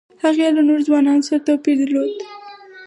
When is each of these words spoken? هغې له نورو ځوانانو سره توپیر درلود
هغې 0.23 0.47
له 0.55 0.61
نورو 0.67 0.85
ځوانانو 0.87 1.25
سره 1.27 1.43
توپیر 1.47 1.75
درلود 1.79 2.11